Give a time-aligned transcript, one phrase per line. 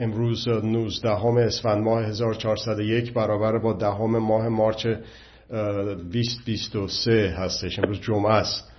[0.00, 4.86] امروز 19 اسفند ماه 1401 برابر با دهم ماه مارچ
[5.50, 7.78] 2023 هستش.
[7.78, 8.72] امروز جمعه است.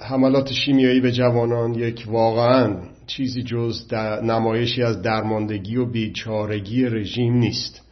[0.00, 7.82] حملات شیمیایی به جوانان یک واقعا چیزی جز نمایشی از درماندگی و بیچارگی رژیم نیست.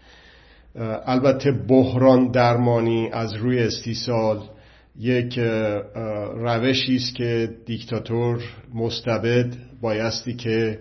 [1.07, 4.43] البته بحران درمانی از روی استیصال
[4.99, 5.39] یک
[6.35, 8.43] روشی است که دیکتاتور
[8.75, 10.79] مستبد بایستی که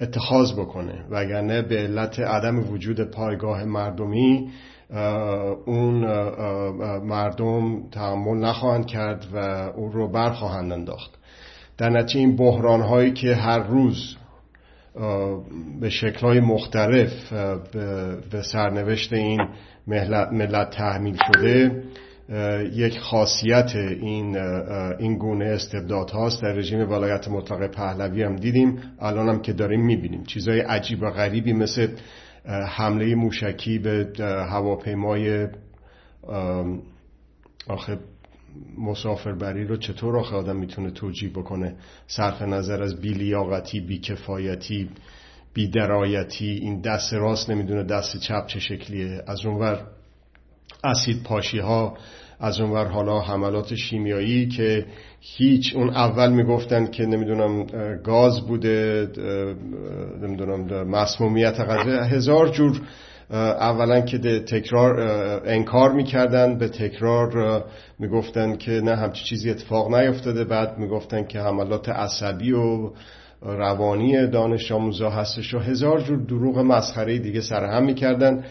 [0.00, 1.04] اتخاذ بکنه.
[1.10, 4.50] وگرنه به علت عدم وجود پایگاه مردمی
[5.66, 5.94] اون
[6.98, 9.38] مردم تحمل نخواهند کرد و
[9.76, 11.10] اون رو برخواهند انداخت.
[11.78, 14.16] در نتیجه این بحران هایی که هر روز
[15.80, 17.32] به شکلهای مختلف
[18.30, 19.48] به سرنوشت این
[20.32, 21.82] ملت تحمیل شده
[22.72, 24.36] یک خاصیت این
[24.98, 28.78] این گونه استبداد هاست در رژیم ولایت مطلقه پهلوی هم دیدیم.
[29.00, 30.24] الان هم که داریم می‌بینیم.
[30.24, 31.88] چیزهای عجیب و غریبی مثل
[32.76, 34.12] حمله موشکی به
[34.50, 35.48] هواپیمای
[37.68, 37.98] آخه
[38.78, 41.74] مسافربری رو چطور آخه آدم می‌تونه توجیه بکنه؟
[42.06, 44.90] صرف نظر از بیلیاقتی بیکفایتی
[45.54, 49.22] بیدرایتی این دست راست نمی‌دونه دست چپ چه شکلیه.
[49.26, 49.86] از اونور
[50.84, 51.96] اسید پاشی ها
[52.40, 54.86] از اونور حالا حملات شیمیایی که
[55.20, 57.66] هیچ اون اول می‌گفتن که نمی‌دونم
[58.04, 59.08] گاز بوده
[60.22, 62.02] نمی‌دونم مسمومیت غذا.
[62.02, 62.80] هزار جور
[63.30, 65.00] اولا که تکرار
[65.46, 67.64] انکار می‌کردن به تکرار
[67.98, 70.44] می‌گفتن که نه همچی چیزی اتفاق نیفتاده.
[70.44, 72.90] بعد می‌گفتن که حملات عصبی و
[73.42, 78.44] روانی دانش آموزا هستش و هزار جور دروغ مسخره دیگه سرهم می‌کردن.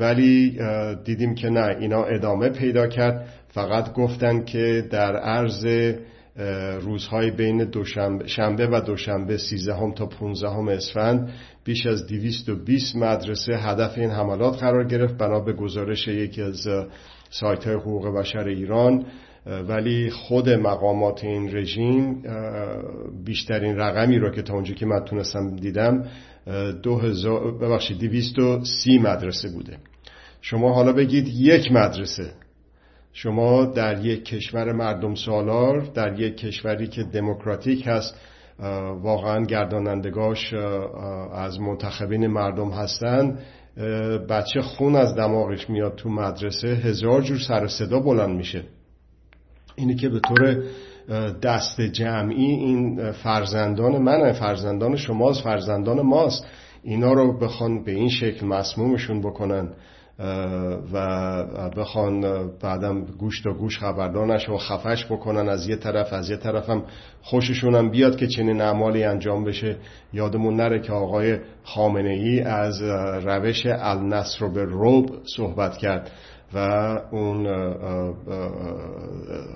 [0.00, 0.58] ولی
[1.04, 3.28] دیدیم که نه اینا ادامه پیدا کرد.
[3.48, 5.66] فقط گفتن که در عرض
[6.80, 11.32] روزهای بین دوشنبه شنبه و دوشنبه 13 تا 15 اسفند
[11.64, 16.68] بیش از 220 مدرسه هدف این حملات قرار گرفت بنا به گزارش یکی از
[17.30, 19.04] سایت های حقوق بشر ایران.
[19.68, 22.22] ولی خود مقامات این رژیم
[23.24, 26.04] بیشترین رقمی رو که تا اونجا که من تونستم دیدم
[26.82, 29.76] دو هزار ببخشید دویست و سی مدرسه بوده.
[30.40, 32.32] شما حالا بگید یک مدرسه.
[33.12, 38.14] شما در یک کشور مردم سالار در یک کشوری که دموکراتیک هست
[39.02, 40.54] واقعا گردانندگاش
[41.34, 43.38] از منتخبین مردم هستند
[44.28, 48.64] بچه خون از دماغش میاد تو مدرسه هزار جور سر صدا بلند میشه.
[49.76, 50.62] اینه که به طور
[51.42, 56.46] دست جمعی این فرزندان من فرزندان شماست فرزندان ماست.
[56.82, 59.68] اینا رو بخوان به این شکل مسمومشون بکنن
[60.92, 62.20] و بخوان
[62.62, 66.82] بعدم گوش تا گوش خبردارنش و خفش بکنن از یه طرف از یه طرف هم
[67.22, 69.76] خوششون هم بیاد که چنین اعمالی انجام بشه.
[70.12, 72.82] یادمون نره که آقای خامنه ای از
[73.24, 76.10] روش النصر به روب صحبت کرد.
[76.54, 76.58] و
[77.10, 77.46] اون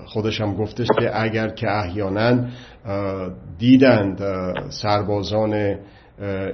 [0.05, 2.45] خودش هم گفتش که اگر که احیانا
[3.57, 4.21] دیدند
[4.69, 5.75] سربازان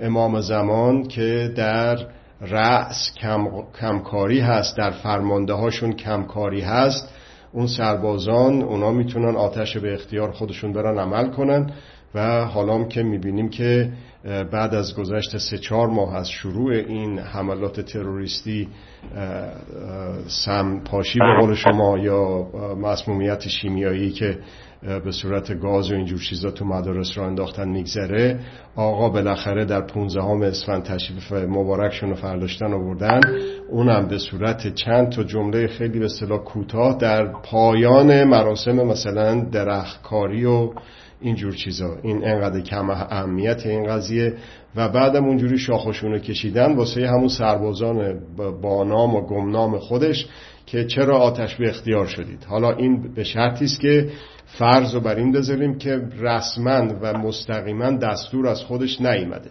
[0.02, 1.98] امام زمان که در
[2.42, 3.48] رأس کم،
[3.80, 7.10] کمکاری هست در فرمانده هاشون کمکاری هست
[7.54, 11.72] اون سربازان اونا می‌تونن آتش به اختیار خودشون برن عمل کنن
[12.16, 13.92] و حالا که می‌بینیم که
[14.24, 18.68] بعد از گذشت سه چهار ماه از شروع این حملات تروریستی
[20.28, 24.40] سم پاشی به قول شما یا مسمومیت شیمیایی که
[24.82, 28.40] به صورت گاز و اینجور چیزا تو مدارس را انداختن میگذره
[28.76, 33.20] آقا بالاخره در 15 هم اسفند تشریف مبارکشون رو فرداشتن آوردن.
[33.70, 40.46] اونم به صورت چند تا جمله خیلی به اصطلاح کوتاه در پایان مراسم مثلا درختکاری
[40.46, 40.70] و
[41.22, 41.98] اینجور چیزا.
[42.04, 44.34] این انقدر کم اهمیت این قضیه
[44.76, 48.20] و بعدم اونجوری شاخشونو کشیدن واسه همون سربازان
[48.62, 50.28] با نام و گمنام خودش
[50.66, 52.44] که چرا آتش به اختیار شدید.
[52.44, 54.10] حالا این به شرطی است که
[54.46, 59.50] فرض رو بر این بذاریم که رسما و مستقیما دستور از خودش نیامده.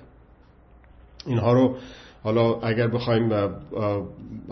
[1.26, 1.76] اینها رو
[2.22, 3.32] حالا اگر بخوایم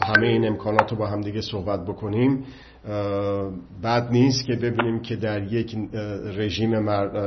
[0.02, 2.44] همه این امکانات رو با هم دیگه صحبت بکنیم
[3.82, 5.76] بد نیست که ببینیم که در یک
[6.36, 6.70] رژیم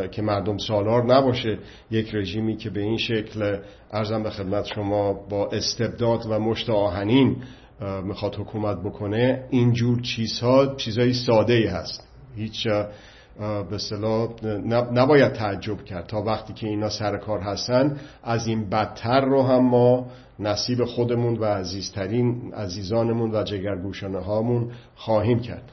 [0.07, 1.57] که مردم سالار نباشه
[1.91, 3.57] یک رژیمی که به این شکل
[3.91, 7.35] ارزم به خدمت شما با استبداد و مشت آهنین
[8.03, 12.07] می‌خواد حکومت بکنه اینجور چیزها چیزهای ساده ای هست.
[12.35, 12.67] هیچ
[13.69, 14.29] به صلاح
[14.93, 19.69] نباید تعجب کرد تا وقتی که اینا سر کار هستن از این بدتر رو هم
[19.69, 20.05] ما
[20.39, 25.72] نصیب خودمون و عزیزترین عزیزانمون و جگرگوشانه هامون خواهیم کرد.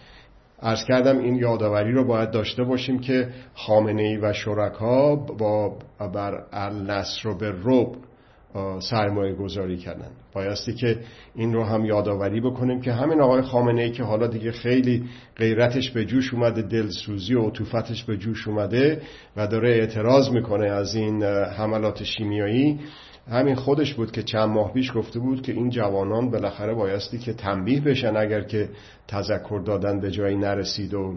[0.62, 5.78] ارز کردم این یادآوری رو باید داشته باشیم که خامنه ای و شرکا با
[6.14, 7.92] بر النصر به رب
[8.80, 10.10] سرمایه گذاری کردن.
[10.32, 10.98] بایستی که
[11.34, 15.04] این رو هم یادآوری بکنیم که همین آقای خامنه ای که حالا دیگه خیلی
[15.36, 19.02] غیرتش به جوش اومده دلسوزی و عطوفتش به جوش اومده
[19.36, 22.80] و داره اعتراض می‌کنه از این حملات شیمیایی
[23.30, 27.32] همین خودش بود که چند ماه پیش گفته بود که این جوانان بالاخره بایستی که
[27.32, 28.68] تنبیه بشن اگر که
[29.08, 31.14] تذکر دادن به جایی نرسید و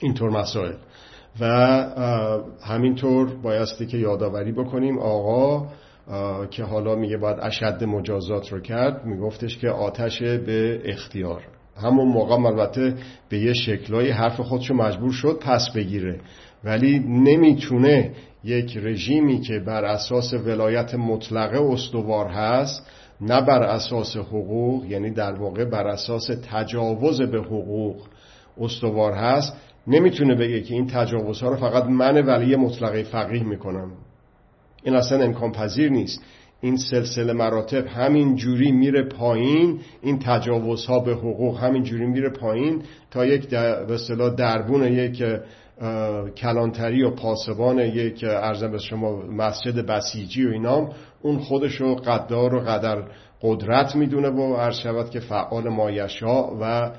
[0.00, 0.72] اینطور مسائل.
[1.40, 1.46] و
[2.62, 5.68] همینطور بایستی که یادآوری بکنیم آقا
[6.50, 11.42] که حالا میگه باید اشد مجازات رو کرد میگفتش که آتش به اختیار.
[11.82, 12.94] همون موقع البته
[13.28, 16.20] به یه شکلای حرف خودشو مجبور شد پس بگیره.
[16.64, 18.12] ولی نمی‌تونه
[18.44, 22.90] یک رژیمی که بر اساس ولایت مطلقه استوار هست
[23.20, 28.06] نه بر اساس حقوق یعنی در واقع بر اساس تجاوز به حقوق
[28.60, 29.56] استوار هست
[29.86, 33.90] نمی‌تونه بگه که این تجاوزها رو فقط من ولی مطلقه فقیه می‌کنم.
[34.82, 36.22] این اصلا امکان پذیر نیست.
[36.60, 42.82] این سلسله مراتب همین جوری میره پایین این تجاوزها به حقوق همین جوری میره پایین
[43.10, 45.22] تا یک به اصطلاح دربون یک
[46.36, 50.90] کلانتری و پاسبان یک ارزم به شما مسجد بسیجی و اینام.
[51.22, 53.02] اون خودشو قدار و قدر
[53.42, 56.90] قدرت می‌دونه و عرض شود که فعال مایشا و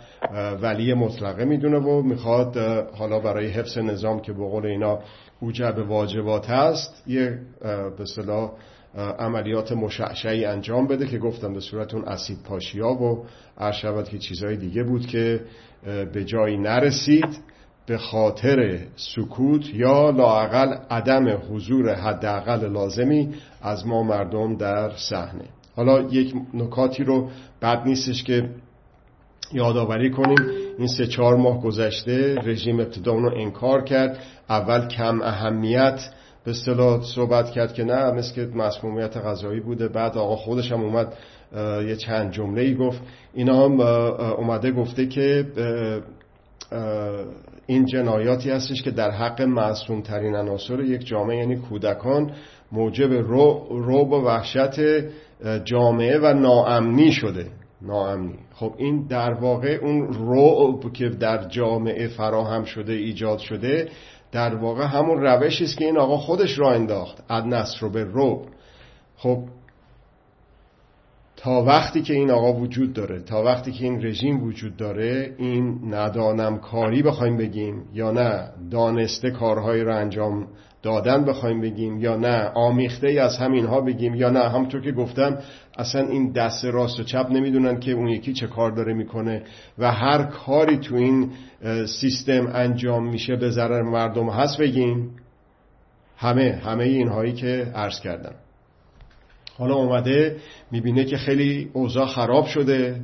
[0.61, 2.57] ولی مطلقه می‌دونه و می‌خواد
[2.97, 4.99] حالا برای حفظ نظام که به قول اینا
[5.39, 7.39] اوجب واجبات هست یه
[7.97, 8.05] به
[8.95, 13.25] عملیات مشعشعی انجام بده که گفتم به صورت اون اسید پاشیا و
[13.57, 15.41] عرض شود که چیزهای دیگه بود که
[16.13, 17.39] به جایی نرسید.
[17.85, 23.29] به خاطر سکوت یا لاعقل عدم حضور حداقل لازمی
[23.61, 25.45] از ما مردم در صحنه.
[25.75, 27.29] حالا یک نکاتی رو
[27.61, 28.49] بد نیستش که
[29.53, 30.37] یادآوری کنیم.
[30.77, 34.19] این سه چهار ماه گذشته رژیم ابتدا رو انکار کرد.
[34.49, 36.09] اول کم اهمیت
[36.49, 39.87] به اصطلاح صحبت کرد که نه مثل مسمومیت غذایی بوده.
[39.87, 41.13] بعد آقا خودش هم اومد
[41.87, 43.01] یه چند جمله ای گفت.
[43.33, 43.81] اینا هم
[44.39, 45.45] اومده گفته که
[47.67, 52.31] این جنایاتی هستش که در حق معصوم ترین عناصر یک جامعه یعنی کودکان
[52.71, 54.79] موجب رو, رو و وحشت
[55.63, 57.47] جامعه و ناامنی شده.
[57.81, 58.35] ناامنی.
[58.53, 63.89] خب این در واقع اون رو که در جامعه فراهم شده ایجاد شده
[64.31, 68.45] در واقع همون روشی است که این آقا خودش را انداخت اد نصر به رو.
[69.17, 69.43] خب
[71.37, 75.93] تا وقتی که این آقا وجود داره تا وقتی که این رژیم وجود داره این
[75.93, 80.47] ندانم کاری بخوایم بگیم یا نه دانسته کارهایی رو انجام
[80.81, 84.49] دادن بخوایم بگیم یا نه آمیخته ای از همینها بگیم یا نه.
[84.49, 85.37] همطور که گفتم
[85.77, 89.43] اصلا این دست راست و چپ نمی‌دونن که اون یکی چه کار داره می‌کنه
[89.77, 91.31] و هر کاری تو این
[91.85, 95.15] سیستم انجام میشه به ضرر مردم هست بگیم.
[96.17, 98.35] همه همه اینهایی که عرض کردم.
[99.57, 100.37] حالا اومده
[100.71, 103.01] می‌بینه که خیلی اوضاع خراب شده.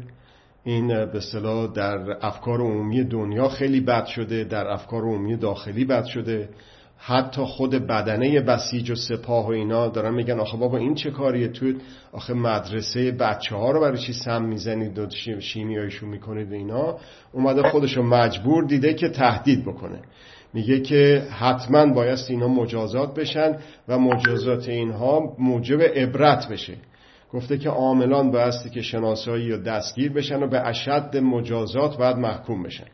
[0.63, 6.05] این به اصطلاح در افکار عمومی دنیا خیلی بد شده در افکار عمومی داخلی بد
[6.05, 6.49] شده.
[6.97, 11.47] حتی خود بدنه بسیج و سپاه و اینا دارن میگن آخه بابا این چه کاریه
[11.47, 11.73] تو؟
[12.11, 15.09] آخه مدرسه بچه ها رو برای چی سم می‌زنید و
[15.39, 16.97] شیمیایشون می‌کنید اینا؟
[17.31, 19.99] اومده خودشو مجبور دیده که تهدید بکنه.
[20.53, 23.57] میگه که حتما بایست اینا مجازات بشن
[23.87, 26.73] و مجازات اینها موجب عبرت بشه.
[27.33, 32.63] گفته که عاملان بایستی که شناسایی و دستگیر بشن و به اشد مجازات باید محکوم
[32.63, 32.87] بشن.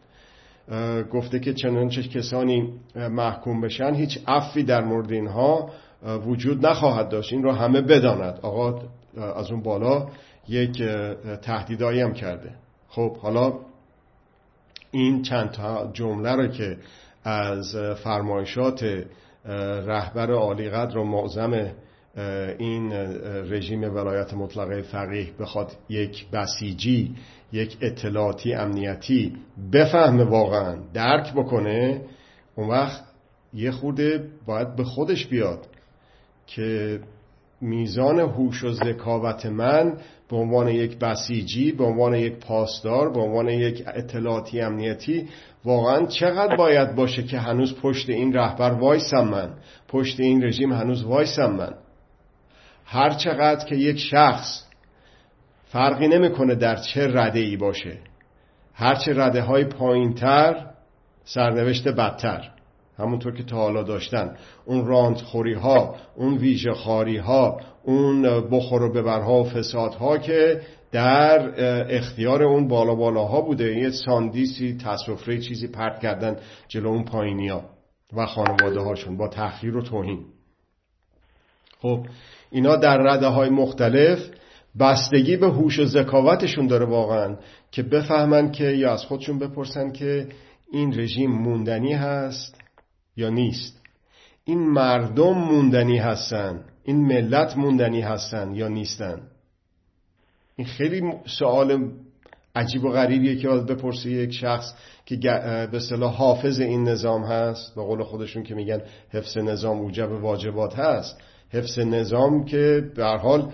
[1.12, 5.70] گفته که چنانچه کسانی محکوم بشن هیچ عفی در مورد اینها
[6.26, 7.34] وجود نخواهد داشت.
[7.34, 8.40] این رو همه بداند.
[8.42, 8.82] آقا
[9.36, 10.08] از اون بالا
[10.50, 10.84] یک
[11.42, 12.52] تهدیدایی هم کرده.
[12.90, 13.54] خب حالا
[14.92, 16.78] این چند تا جمله رو که
[17.24, 19.06] از فرمایشات
[19.86, 21.72] رهبر عالی قدر و معظم
[22.58, 22.94] این
[23.52, 27.16] رژیم ولایت مطلقه فقیه بخواد یک بسیجی
[27.54, 29.34] یک اطلاعاتی امنیتی
[29.74, 32.02] بفهمه واقعا درک بکنه
[32.56, 33.04] اون وقت
[33.54, 35.68] یه خورده باید به خودش بیاد
[36.48, 37.00] که
[37.62, 39.98] میزان هوش و ذکاوت من
[40.30, 45.28] به عنوان یک بسیجی به عنوان یک پاسدار به عنوان یک اطلاعاتی امنیتی
[45.66, 49.50] واقعا چقدر باید باشه که هنوز پشت این رهبر وایسم من؟
[49.88, 51.74] پشت این رژیم هنوز وایسم من؟
[52.86, 54.64] هر چقدر که یک شخص
[55.72, 57.98] فرقی نمی‌کنه در چه رده ای باشه.
[58.74, 60.68] هرچه رده های پایین تر
[61.24, 62.52] سرنوشت بدتر.
[62.98, 64.36] همونطور که تا حالا داشتن.
[64.66, 70.62] اون راندخوری ها اون ویژه خاری ها اون بخور و ببرها و فسادها که
[70.92, 71.54] در
[71.96, 73.78] اختیار اون بالا بالاها بوده.
[73.78, 76.38] یه ساندیسی تصفره چیزی پرت کردن
[76.68, 77.64] جلو اون پایینی ها
[78.18, 80.26] و خانواده هاشون با تحقیر و توهین.
[81.82, 82.06] خب
[82.52, 84.20] اینا در رده های مختلف
[84.80, 87.36] بستگی به هوش و ذکاوتشون داره واقعا
[87.72, 90.28] که بفهمن که یا از خودشون بپرسن که
[90.72, 92.56] این رژیم موندنی هست
[93.18, 93.82] یا نیست.
[94.46, 99.22] این مردم موندنی هستن این ملت موندنی هستن یا نیستن؟
[100.56, 101.92] این خیلی سوال
[102.56, 104.74] عجیب و غریبیه که باید بپرسه یک شخص
[105.06, 105.18] که
[105.72, 107.76] به صلاح حافظ این نظام هست.
[107.76, 111.22] به قول خودشون که میگن حفظ نظام اوجب واجبات هست.
[111.50, 113.52] حفظ نظام که به حال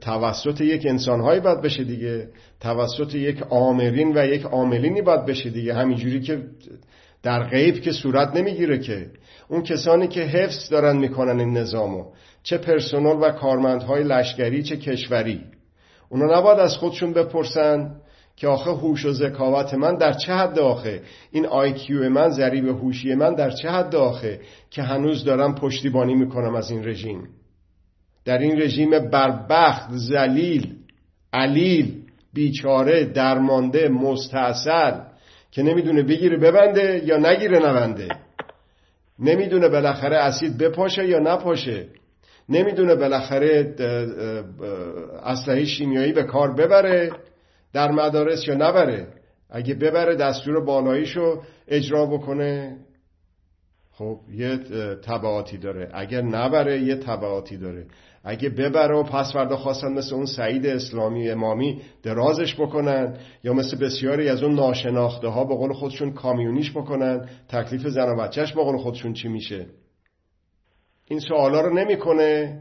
[0.00, 2.28] توسط یک انسانهایی باید بشه دیگه.
[2.60, 5.74] توسط یک آمرین و یک عاملینی باید بشه دیگه.
[5.74, 6.42] همینجوری که
[7.22, 9.06] در غیب که صورت نمی‌گیره که.
[9.48, 12.04] اون کسانی که حفظ دارن می‌کنن این نظامو.
[12.42, 15.40] چه پرسنل و کارمندهای لشکری چه کشوری.
[16.08, 17.96] اونا نباید از خودشون بپرسن
[18.36, 23.14] که آخه هوش و ذکاوت من در چه حد آخه؟ این آیکیو من ذریب هوشی
[23.14, 24.40] من در چه حد آخه؟
[24.70, 27.28] که هنوز دارم پشتیبانی می‌کنم از این رژیم.
[28.26, 30.74] در این رژیم بربخت زلیل
[31.32, 31.94] علیل
[32.34, 34.92] بیچاره درمانده مستاصل
[35.50, 38.08] که نمی‌دونه بگیره ببنده یا نگیره نبنده.
[39.18, 41.86] نمی‌دونه بالاخره اسید بپاشه یا نپاشه.
[42.48, 43.74] نمی‌دونه بالاخره
[45.22, 47.10] اسلحه شیمیایی به کار ببره
[47.72, 49.06] در مدارس یا نبره.
[49.50, 52.76] اگه ببره دستور بالاییشو اجرا بکنه.
[53.98, 54.56] خب یه
[55.04, 55.90] تبعاتی داره.
[55.94, 57.86] اگر نبره یه تبعاتی داره.
[58.24, 63.78] اگه ببره و پس فردا خواستن مثل اون سعید اسلامی امامی درازش بکنن یا مثل
[63.78, 68.62] بسیاری از اون ناشناخته ها به قول خودشون کامیونیش بکنن تکلیف زن و بچهش به
[68.62, 69.66] قول خودشون چی میشه؟
[71.08, 72.60] این سوالا رو نمی‌کنه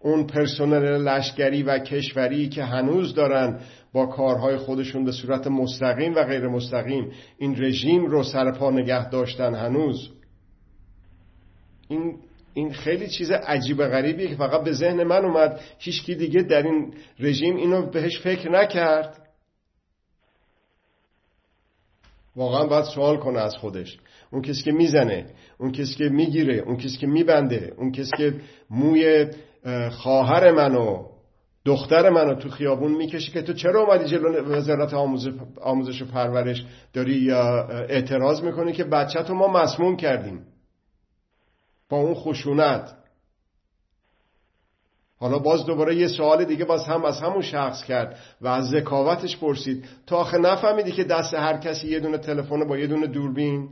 [0.00, 3.60] اون پرسنل لشکری و کشوری که هنوز دارن
[3.92, 9.54] با کارهای خودشون به صورت مستقیم و غیر مستقیم این رژیم رو سرپا نگه داشتن
[9.54, 10.10] هنوز.
[11.88, 12.18] این
[12.54, 15.60] این خیلی چیز عجیب و غریبیه که فقط به ذهن من اومد.
[15.78, 19.20] هیچکی دیگه در این رژیم اینو بهش فکر نکرد.
[22.36, 23.98] واقعا باید سوال کنه از خودش.
[24.30, 25.26] اون کسی که می‌زنه
[25.58, 28.34] اون کسی که می‌گیره اون کسی که میبنده اون کسی که
[28.70, 29.26] موی
[29.90, 31.06] خواهر منو
[31.64, 34.94] دختر منو تو خیابون می‌کشی که تو چرا اومدی جلو وزارت
[35.62, 40.46] آموزش و پرورش داری اعتراض می‌کنی که بچه تو ما مسموم کردیم؟
[41.96, 42.94] اون خشونت.
[45.16, 49.36] حالا باز دوباره یه سوال دیگه باز هم از همون شخص کرد و از ذکاوتش
[49.36, 49.84] پرسید.
[50.06, 53.68] تا آخه نفهمیدی که دست هر کسی یه دونه تلفن با یه دونه دوربین؟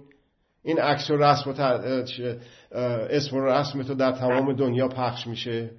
[0.62, 1.54] این عکس و رسم و
[3.10, 5.70] اسم و رسم تو در تمام دنیا پخش میشه؟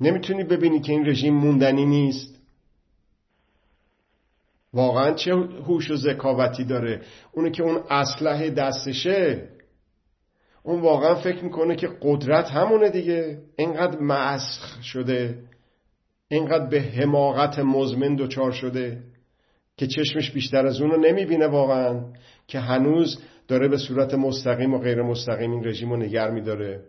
[0.00, 2.36] نمی‌تونی ببینی که این رژیم موندنی نیست؟
[4.74, 9.48] واقعا چه هوش و ذکاوتی داره؟ اونه که اون اسلحه دستشه
[10.66, 13.38] اون واقعا فکر می‌کنه که قدرت همونه دیگه.
[13.56, 15.38] اینقدر مسخ شده.
[16.28, 18.98] اینقدر به حماقت مزمن دچار شده
[19.76, 22.00] که چشمش بیشتر از اون رو نمی‌بینه واقعا
[22.46, 26.80] که هنوز داره به صورت مستقیم و غیر مستقیم این رژیم رو نگر میداره.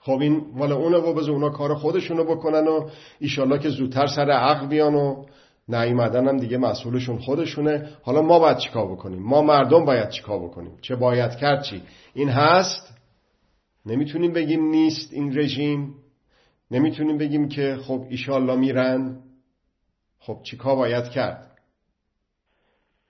[0.00, 2.88] خب این والا اونه و بذار اونا کار خودشونو بکنن و
[3.18, 5.24] ایشالله که زودتر سر عقل بیان و
[5.68, 7.88] نیومدن هم دیگه مسئولشون خودشونه.
[8.02, 11.82] حالا ما باید چیکار بکنیم؟ ما مردم باید چیکار بکنیم؟ چه باید کرد چی؟
[12.14, 12.94] این هست؟
[13.86, 15.94] نمی‌تونیم بگیم نیست این رژیم.
[16.70, 19.18] نمی‌تونیم بگیم که خب ایشالله میرن.
[20.18, 21.58] خب چیکار باید کرد؟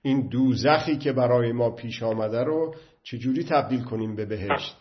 [0.01, 4.77] این دوزخی که برای ما پیش آمده رو چجوری تبدیل کنیم به بهشت؟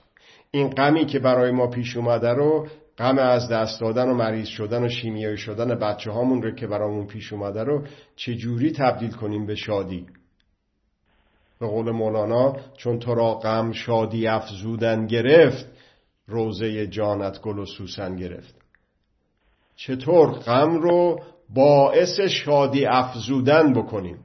[0.50, 2.68] این غمی که برای ما پیش اومده رو
[2.99, 7.07] غم از دست دادن و مریض شدن و شیمیایی شدن بچه هامون رو که برامون
[7.07, 7.87] پیش اومده رو
[8.17, 10.07] چجوری تبدیل کنیم به شادی؟
[11.61, 15.67] به قول مولانا چون تو را غم شادی افزودن گرفت
[16.26, 18.55] روزه جانت گل و سوسن گرفت.
[19.76, 21.21] چطور غم رو
[21.55, 24.19] باعث شادی افزودن بکنیم؟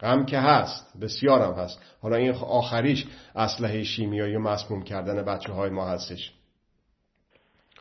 [0.00, 1.80] غم که هست بسیارم هست.
[2.02, 6.32] حالا این آخریش اسلحه شیمیایی مسموم کردن بچه های ما هستش.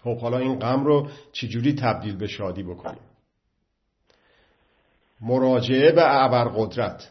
[0.03, 3.01] خب حالا این غم رو چجوری تبدیل به شادی بکنیم؟
[5.21, 7.09] مراجعه به ابرقدرت.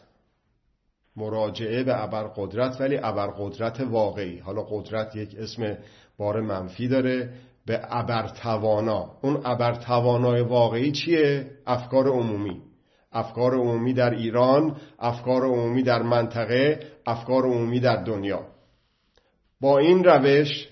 [1.16, 4.38] مراجعه به ابرقدرت ولی ابرقدرت واقعی.
[4.38, 5.78] حالا قدرت یک اسم
[6.18, 7.32] بار منفی داره
[7.66, 9.10] به ابرتوانا.
[9.22, 12.62] اون ابرتوانای واقعی چیه؟ افکار عمومی.
[13.12, 18.46] افکار عمومی در ایران افکار عمومی در منطقه افکار عمومی در دنیا.
[19.60, 20.68] با این روش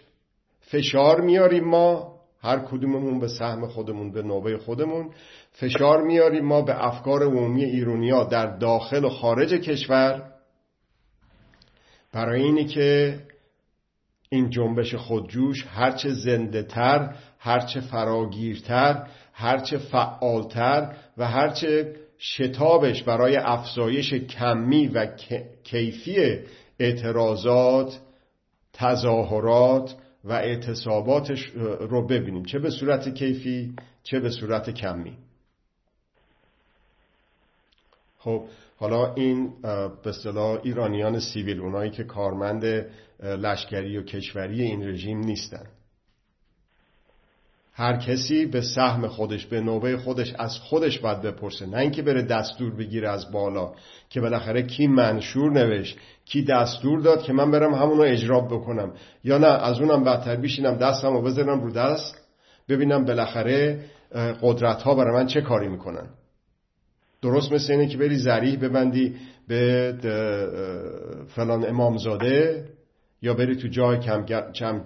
[0.71, 5.11] فشار میاریم ما هر کدوممون به سهم خودمون به نوبه خودمون.
[5.53, 10.33] فشار میاریم ما به افکار عمومی ایرونیا در داخل و خارج کشور.
[12.13, 13.19] برای اینی که
[14.31, 24.15] این جنبش خودجوش هرچه زنده تر هرچه فراگیرتر هرچه فعالتر و هرچه شتابش برای افزایش
[24.15, 25.07] کمی و
[25.65, 26.39] کیفی
[26.79, 28.01] اعتراضات
[28.73, 29.95] تظاهرات
[30.27, 32.45] و اعتصاباتش رو ببینیم.
[32.45, 35.17] چه به صورت کیفی چه به صورت کمی.
[38.19, 42.65] خب حالا این به اصطلاح ایرانیان سیویل اونایی که کارمند
[43.23, 45.67] لشکری و کشوری این رژیم نیستن.
[47.79, 51.67] هر کسی به سهم خودش به نوبه خودش از خودش باید بپرسه.
[51.67, 53.73] نه اینکه بره دستور بگیره از بالا
[54.11, 58.93] که بالاخره کی منشور نوشت کی دستور داد که من برم همونو اجرا بکنم.
[59.25, 62.29] یا نه از اونم بدتر بیشینم دستم رو بذارم رو دست
[62.69, 63.85] ببینم بالاخره
[64.43, 66.07] قدرت ها برای من چه کاری می‌کنن.
[67.23, 69.15] درست مثل اینه که بری زریح ببندی
[69.49, 69.95] به
[71.29, 72.65] فلان امامزاده
[73.27, 73.99] یا بری تو جای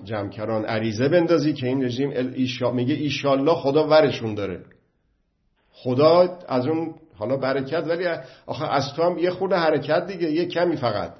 [0.05, 4.65] جمکران عریضه بندازی که این رژیم ایشا میگه ایشالله خدا ورشون داره.
[5.73, 8.07] خدا از اون حالا برکت ولی
[8.47, 11.15] آخه از تو هم یه خورده حرکت دیگه یه کمی فقط.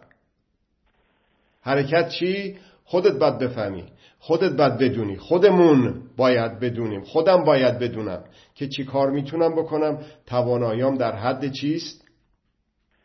[1.63, 3.85] حرکت چی؟ خودت باید بفهمی.
[4.19, 5.17] خودت باید بدونی.
[5.17, 7.01] خودمون باید بدونیم.
[7.01, 8.25] خودم باید بدونم
[8.55, 9.99] که چی کار می‌تونم بکنم.
[10.27, 12.05] تواناییام در حد چیست؟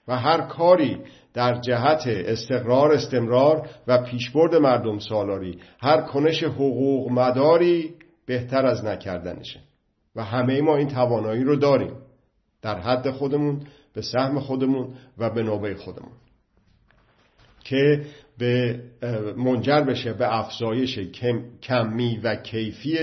[0.08, 1.00] و هر کاری
[1.36, 7.94] در جهت استقرار استمرار و پیشبرد مردم سالاری هر کنش حقوق مداری
[8.26, 9.60] بهتر از نکردنشه.
[10.16, 11.94] و همه ما این توانایی رو داریم.
[12.62, 13.62] در حد خودمون
[13.94, 16.12] به سهم خودمون و به نوبه خودمون.
[17.64, 18.06] که
[18.38, 18.80] به
[19.38, 21.00] منجر بشه به افزایش
[21.64, 22.98] کمی و کیفی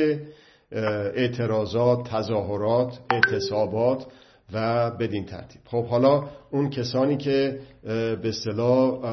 [1.15, 4.07] اعتراضات تظاهرات اعتصابات
[4.53, 5.63] و بدین ترتیب.
[5.65, 9.05] خب حالا اون کسانی که به اصطلاح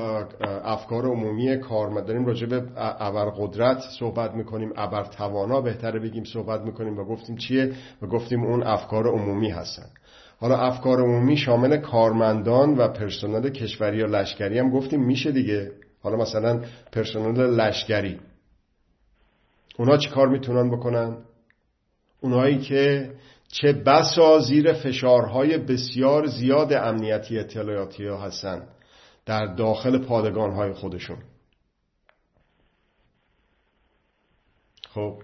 [0.63, 6.61] افکار عمومی کار داریم راجع به ابر قدرت صحبت می‌کنیم ابر توانا بهتره بگیم صحبت
[6.61, 9.89] می‌کنیم و گفتیم چیه؟ و گفتیم اون افکار عمومی هستن.
[10.39, 15.71] حالا افکار عمومی شامل کارمندان و پرسنل کشوری یا لشکری هم گفتیم میشه دیگه.
[16.03, 16.61] حالا مثلا
[16.91, 18.19] پرسنل لشکری.
[19.77, 21.17] اونا چی کار می‌تونن بکنن؟
[22.21, 23.11] اونایی که
[23.51, 28.67] چه بسا زیر فشارهای بسیار زیاد امنیتی اطلاعاتی ها هستن
[29.25, 31.17] در داخل پادگانهای خودشون.
[34.93, 35.21] خب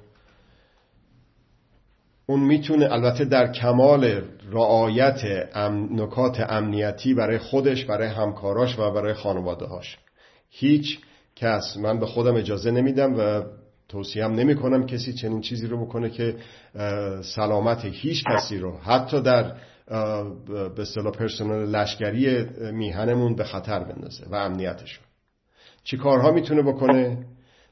[2.25, 5.21] اون می‌تونه البته در کمال رعایت
[5.91, 9.97] نکات امنیتی برای خودش برای همکاراش و برای خانواده هاش
[10.49, 10.99] هیچ
[11.35, 13.43] کس من به خودم اجازه نمیدم و
[13.95, 16.35] توصیه نمی کنم کسی چنین چیزی رو بکنه که
[17.21, 19.55] سلامت هیچ کسی رو حتی در
[20.47, 25.05] به اصطلاح پرسنل لشکری میهنمون به خطر بندازه و امنیتشون.
[25.83, 27.17] چی کارها می‌تونه بکنه؟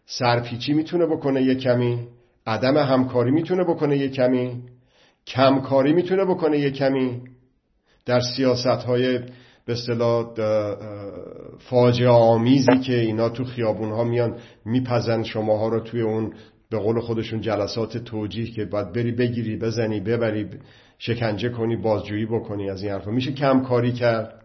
[0.06, 2.08] سرپیچی می‌تونه بکنه یه کمی
[2.48, 4.64] عدم همکاری می‌تونه بکنه یه کمی
[5.28, 7.22] کمکاری می‌تونه بکنه یه کمی.
[8.06, 9.20] در سیاست های
[9.66, 10.34] به اصطلاح
[11.60, 16.34] فاجعه آمیزی که اینا تو خیابون ها میان میپزن شماها رو توی اون
[16.70, 20.50] به قول خودشون جلسات توجیه که باید بری بگیری بزنی ببری
[20.98, 23.12] شکنجه کنی بازجویی بکنی از این حرفا.
[23.12, 24.44] میشه کم کاری کرد.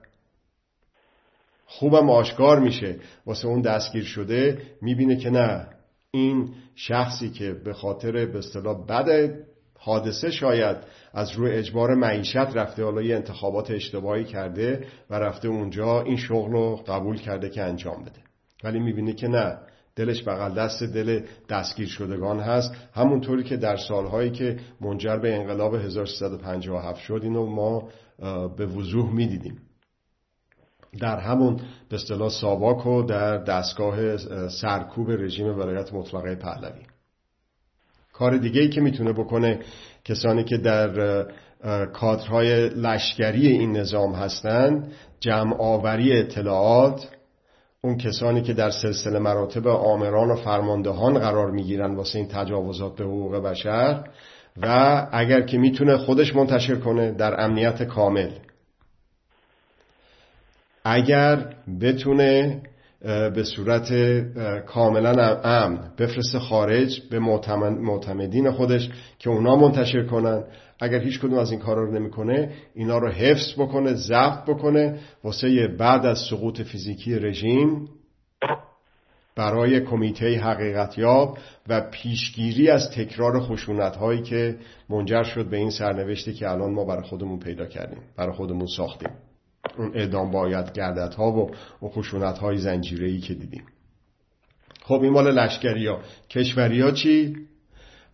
[1.66, 2.96] خوبم آشکار میشه.
[3.26, 5.66] واسه اون دستگیر شده می‌بینه که نه
[6.11, 9.33] این شخصی که به خاطر به اصطلاح بد
[9.79, 10.77] حادثه شاید
[11.14, 16.53] از روی اجبار معیشت رفته حالا یه انتخابات اشتباهی کرده و رفته اونجا این شغل
[16.53, 18.21] رو قبول کرده که انجام بده.
[18.64, 19.59] ولی می‌بینه که نه
[19.97, 22.75] دلش بغل دست دل دستگیر شدگان هست.
[22.93, 27.88] همونطوری که در سالهایی که منجر به انقلاب 1357 شد اینو ما
[28.57, 29.59] به وضوح می‌دیدیم.
[31.01, 31.57] در همون
[31.88, 34.17] به اصطلاح ساواک و در دستگاه
[34.49, 36.83] سرکوب رژیم ولایت مطلقه پهلوی.
[38.18, 39.59] کار دیگه ای که می‌تونه بکنه.
[40.04, 41.24] کسانی که در
[41.92, 47.09] کادرهای لشکری این نظام هستند جمع آوری اطلاعات
[47.83, 53.04] اون کسانی که در سلسله مراتب آمران و فرماندهان قرار می‌گیرن واسه این تجاوزات به
[53.04, 54.04] حقوق بشر
[54.62, 58.31] و اگر که می‌تونه خودش منتشر کنه در امنیت کامل.
[60.85, 62.62] اگر بتونه
[63.04, 63.92] به صورت
[64.66, 65.90] کاملا امن.
[65.98, 67.18] بفرسته خارج به
[67.80, 70.44] معتمدین خودش که اونا منتشر کنن.
[70.80, 74.98] اگر هیچ کدوم از این کارا رو نمی‌کنه اینا رو حفظ بکنه ضبط بکنه.
[75.24, 77.88] واسه بعد از سقوط فیزیکی رژیم
[79.37, 84.56] برای کمیته حقیقتیاب و پیشگیری از تکرار خشونت هایی که
[84.90, 89.11] منجر شد به این سرنوشتی که الان ما برای خودمون پیدا کردیم برای خودمون ساختیم.
[89.78, 91.50] اون اعدام باید گردت ها
[91.83, 93.64] و خشونت های زنجیره که دیدیم
[94.83, 96.00] خب این مال لشکری ها
[96.31, 97.37] کشوری ها چی؟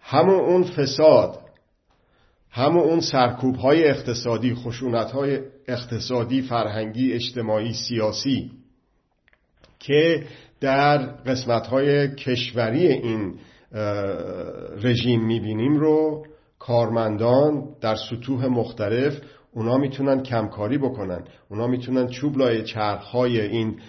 [0.00, 1.38] همون اون فساد
[2.50, 8.50] همون اون سرکوب های اقتصادی خشونت های اقتصادی فرهنگی اجتماعی سیاسی
[9.78, 10.26] که
[10.60, 13.34] در قسمت های کشوری این
[14.82, 16.26] رژیم می‌بینیم رو
[16.58, 19.20] کارمندان در سطوح مختلف
[19.54, 21.24] اونا می‌تونن کمکاری بکنن.
[21.50, 23.80] اونا می‌تونن چوب لای چرخهای این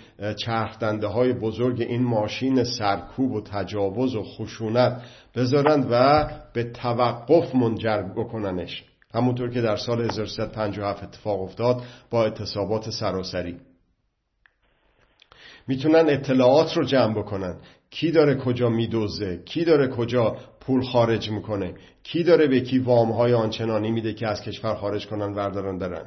[0.46, 5.02] چرخدنده های بزرگ این ماشین سرکوب و تجاوز و خشونت
[5.36, 8.84] بذارن و به توقف منجر بکننش.
[9.14, 13.58] همونطور که در سال 1357 اتفاق افتاد با اعتصابات سراسری.
[15.68, 17.56] می‌تونن اطلاعات رو جمع بکنن.
[17.96, 23.12] کی داره کجا میدوزه؟ کی داره کجا پول خارج می‌کنه؟ کی داره به کی وام
[23.12, 26.06] های آنچنانی میده که از کشور خارج کنن وردارن دارن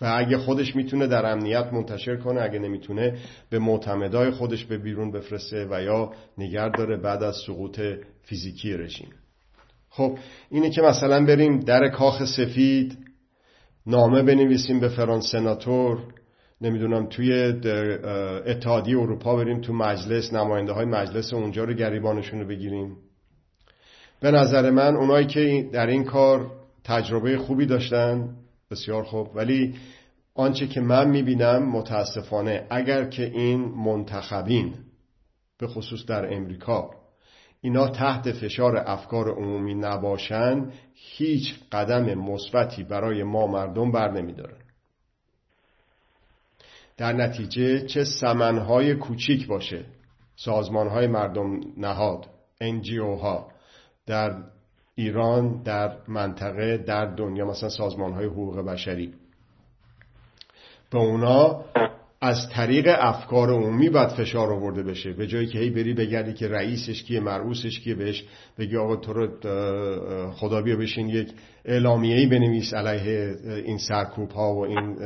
[0.00, 3.18] و اگه خودش می‌تونه در امنیت منتشر کنه اگه نمی‌تونه
[3.50, 7.80] به معتمدای خودش به بیرون بفرسته و یا نگر داره بعد از سقوط
[8.22, 9.10] فیزیکی رژیم.
[9.90, 10.18] خب
[10.50, 12.98] اینه که مثلا بریم در کاخ سفید
[13.86, 15.98] نامه بنویسیم به فرانس سناتور.
[16.60, 17.32] نمی‌دونم توی
[18.46, 22.96] اتحادیه اروپا بریم تو مجلس نماینده های مجلس اونجا رو گریبانشون رو بگیریم.
[24.20, 26.50] به نظر من اونایی که در این کار
[26.84, 28.28] تجربه خوبی داشتن
[28.70, 29.28] بسیار خوب.
[29.34, 29.74] ولی
[30.34, 34.74] آنچه که من می‌بینم متاسفانه اگر که این منتخبین
[35.58, 36.90] به خصوص در امریکا
[37.60, 44.56] اینا تحت فشار افکار عمومی نباشن هیچ قدم مثبتی برای ما مردم بر نمیدارن.
[47.00, 49.84] در نتیجه چه سمنهای کوچیک باشه.
[50.36, 52.26] سازمانهای مردم نهاد
[52.62, 53.48] NGO ها
[54.06, 54.42] در
[54.94, 59.14] ایران در منطقه در دنیا مثلا سازمانهای حقوق بشری.
[60.90, 61.64] به اونا
[62.22, 65.12] از طریق افکار عمومی باید فشار آورده بشه.
[65.12, 68.24] به جایی که هی بری بگردی که رئیسش کیه مرعوسش کیه بهش
[68.58, 69.28] بگی آقا تو رو
[70.32, 71.28] خدا بیا بشین یک
[71.64, 73.34] اعلامیه بنویس علیه
[73.66, 74.96] این سرکوب ها و این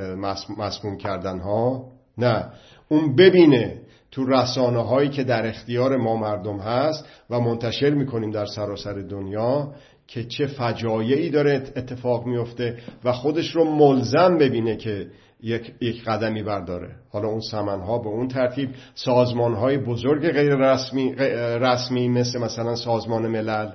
[0.59, 1.85] مسموم کردن ها
[2.19, 2.45] نه.
[2.89, 8.47] اون ببینه تو رسانه هایی که در اختیار ما مردم هست و منتشر می‌کنیم در
[8.47, 9.75] سراسر دنیا
[10.07, 15.07] که چه فجایعی داره اتفاق میفته و خودش رو ملزم ببینه که
[15.45, 16.97] یک, یک قدمی برداره.
[17.13, 21.15] حالا اون سمنها به اون ترتیب سازمان های بزرگ غیر رسمی,
[21.61, 23.71] رسمی مثل مثلا سازمان ملل.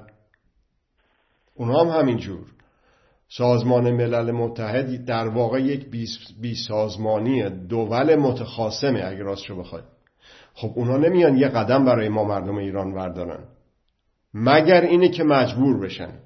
[1.56, 2.46] اونها هم همینجور.
[3.38, 5.90] سازمان ملل متحد در واقع یک
[6.42, 9.86] بی, سازمانی دول متخاصمه اگر راست شو بخواید.
[10.54, 13.44] خب اونا نمیان یه قدم برای ما مردم ایران وردارن.
[14.34, 16.20] مگر اینه که مجبور بشن؟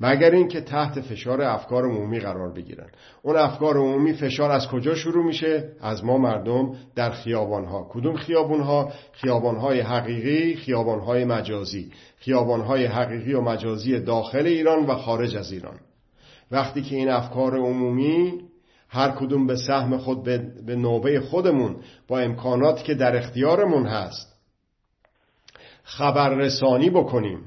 [0.00, 2.86] مگر اینکه تحت فشار افکار عمومی قرار بگیرن.
[3.22, 7.86] اون افکار عمومی فشار از کجا شروع میشه؟ از ما مردم در خیابانها.
[7.90, 11.92] کدوم خیابانها خیابانهای حقیقی خیابانهای مجازی.
[12.18, 15.78] خیابانهای حقیقی و مجازی داخل ایران و خارج از ایران.
[16.50, 18.40] وقتی که این افکار عمومی
[18.88, 20.22] هر کدوم به سهم خود
[20.66, 21.76] به نوبه خودمون
[22.08, 24.36] با امکاناتی که در اختیارمون هست
[25.82, 27.40] خبررسانی بکنیم.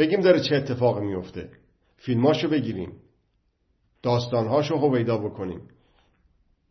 [0.00, 1.48] بگیم داره چه اتفاقی میفته.
[1.96, 2.92] فیلماشو بگیریم.
[4.02, 5.60] داستانهاشو هویدا بکنیم.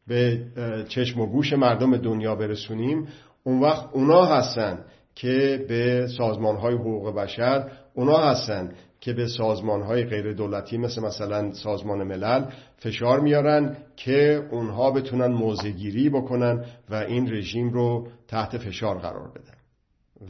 [0.07, 0.45] به
[0.87, 3.07] چشم و گوش مردم دنیا برسونیم.
[3.43, 9.81] اون وقت اونا هستن که به سازمان های حقوق بشر اونا هستن که به سازمان
[9.81, 12.45] های غیر دولتی مثل مثلا سازمان ملل
[12.77, 19.57] فشار میارن که اونها بتونن موزگیری بکنن و این رژیم رو تحت فشار قرار بدن.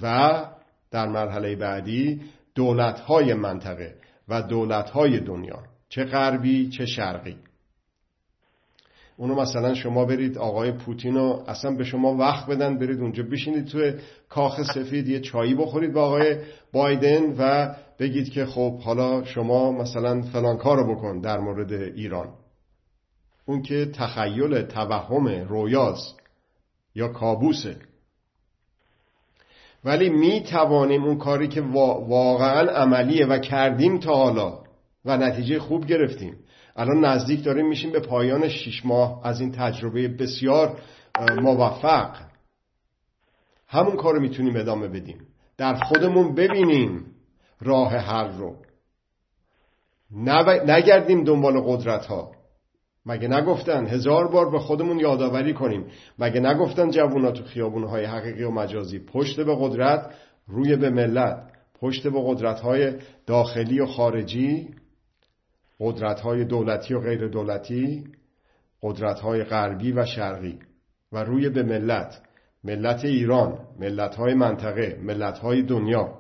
[0.01, 0.45] و
[0.91, 2.21] در مرحله بعدی
[2.59, 3.95] دولت های منطقه
[4.27, 7.37] و دولت های دنیا چه غربی چه شرقی.
[9.17, 13.65] اونو مثلا شما برید آقای پوتین رو اصلا به شما وقت بدن برید اونجا بشینید
[13.65, 13.93] توی
[14.29, 16.37] کاخ سفید یه چایی بخورید با آقای
[16.73, 22.29] بایدن و بگید که خب حالا شما مثلا فلان کارو بکن در مورد ایران.
[23.45, 26.19] اون که تخیل توهم رویاست
[26.95, 27.88] یا کابوسه.
[29.83, 34.59] ولی می توانیم اون کاری که واقعا عملیه و کردیم تا حالا
[35.05, 36.35] و نتیجه خوب گرفتیم.
[36.75, 40.79] الان نزدیک داریم میشیم به پایان شیش ماه از این تجربه بسیار
[41.41, 42.15] موفق.
[43.67, 45.27] همون کار رو می‌تونیم ادامه بدیم.
[45.57, 47.05] در خودمون ببینیم
[47.61, 48.55] راه حل رو.
[50.67, 52.31] نگردیم دنبال قدرت ها
[53.09, 55.85] مگه نگفتن هزار بار به خودمون یادآوری کنیم؟
[56.19, 60.13] مگه نگفتن جوونا تو خیابون های حقیقی و مجازی پشت به قدرت
[60.47, 62.93] روی به ملت پشت به قدرت های
[63.27, 64.67] داخلی و خارجی
[65.79, 68.03] قدرت های دولتی و غیر دولتی
[68.81, 70.59] قدرت های غربی و شرقی
[71.11, 72.21] و روی به ملت
[72.63, 76.18] ملت ایران ملت های منطقه ملت های دنیا.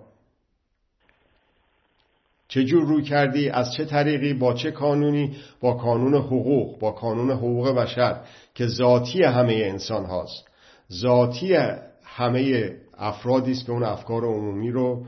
[2.49, 7.31] چه جور روی کردی از چه طریقی با چه کانونی؟ با کانون حقوق با کانون
[7.31, 8.21] حقوق بشر
[8.55, 10.47] که ذاتی همه انسان هاست.
[10.93, 11.57] ذاتی
[12.03, 15.05] همه افرادی است که اون افکار عمومی رو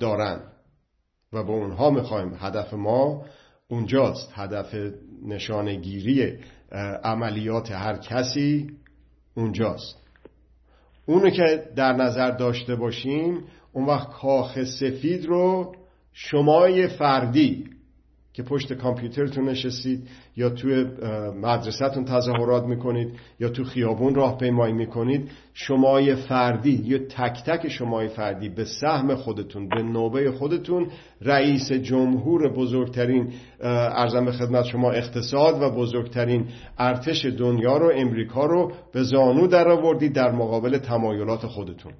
[0.00, 0.40] دارن.
[1.32, 2.36] و به اونها می‌خوایم.
[2.40, 3.24] هدف ما
[3.68, 4.32] اونجاست.
[4.34, 4.74] هدف
[5.26, 6.38] نشانگیری
[7.04, 8.70] عملیات هر کسی
[9.34, 9.96] اونجاست.
[11.06, 15.74] اونو که در نظر داشته باشیم اون وقت کاخ سفید رو
[16.20, 17.64] شمای فردی
[18.32, 20.86] که پشت کامپیوترتون نشستید یا توی
[21.42, 23.08] مدرسهتون تظاهرات می‌کنید
[23.40, 29.14] یا تو خیابون راه پیمایی می‌کنید شمای فردی یا تک تک شمای فردی به سهم
[29.14, 30.86] خودتون به نوبه خودتون
[31.22, 38.72] رئیس جمهور بزرگترین ارزم به خدمت شما اقتصاد و بزرگترین ارتش دنیا رو امریکا رو
[38.92, 41.92] به زانو در آوردید در مقابل تمایلات خودتون.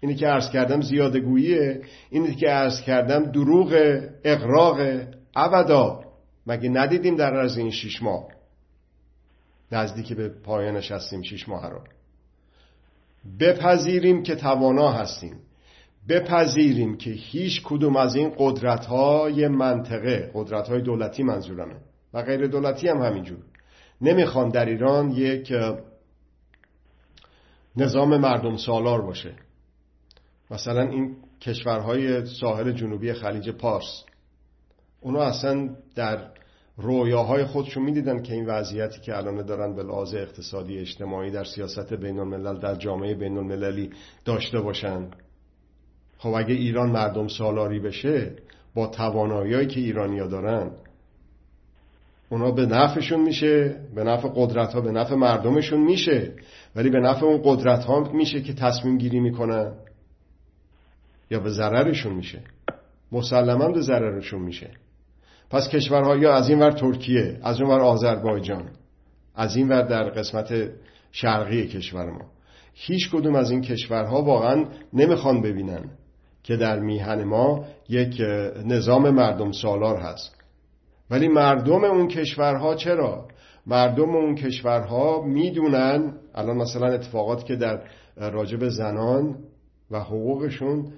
[0.00, 5.00] اینی که عرض کردم زیاده گوییه اینی که عرض کردم دروغ اقراق
[5.36, 6.04] ابدا.
[6.46, 8.28] مگه ندیدیم در از این شیش ماه؟
[9.72, 11.80] نزدیک به پایانش هستیم شیش ماه رو.
[13.40, 15.36] بپذیریم که توانا هستیم.
[16.08, 21.76] بپذیریم که هیچ کدوم از این قدرت های منطقه قدرت های دولتی منظورمه
[22.14, 23.38] و غیر دولتی هم همینجور.
[24.00, 25.52] نمی‌خوان در ایران یک
[27.76, 29.34] نظام مردم سالار باشه.
[30.50, 34.04] مثلا این کشورهای ساحل جنوبی خلیج پارس
[35.00, 36.30] اونا اصلا در
[36.76, 41.92] رویاهای خودشون می‌دیدن که این وضعیتی که الان دارن به لحاظ اقتصادی اجتماعی در سیاست
[41.94, 43.90] بین الملل در جامعه بین المللی
[44.24, 45.10] داشته باشن.
[46.18, 48.32] خب اگه ایران مردم سالاری بشه
[48.74, 50.70] با توانایی که ایرانیا دارن
[52.28, 56.32] اونا به نفعشون میشه به نفع قدرت ها به نفع مردمشون میشه
[56.76, 59.72] ولی به نفع اون قدرت ها میشه که تصمیم گیری می‌کنن.
[61.30, 62.42] یا به ضررشون میشه.
[63.12, 64.70] مسلما به ضررشون میشه.
[65.50, 68.70] پس کشورها یا از این ور ترکیه از اون ور آذربایجان
[69.34, 70.70] از این ور در قسمت
[71.12, 72.24] شرقی کشور ما.
[72.74, 75.90] هیچ کدوم از این کشورها واقعا نمی‌خوان ببینن
[76.42, 78.20] که در میهن ما یک
[78.64, 80.36] نظام مردم سالار هست.
[81.10, 83.28] ولی مردم اون کشورها چرا؟
[83.66, 87.82] مردم اون کشورها می‌دونن الان مثلا اتفاقاتی که در
[88.16, 89.36] راجب زنان
[89.90, 90.92] و حقوقشون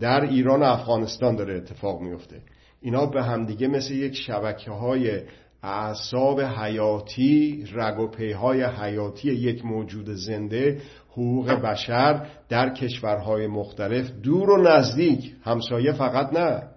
[0.00, 2.42] در ایران و افغانستان داره اتفاق میفته.
[2.80, 5.20] اینا به همدیگه مثل یک شبکه های
[5.62, 14.50] اعصاب حیاتی رگ و پیهای حیاتی یک موجود زنده حقوق بشر در کشورهای مختلف دور
[14.50, 15.34] و نزدیک.
[15.44, 16.75] همسایه فقط نه.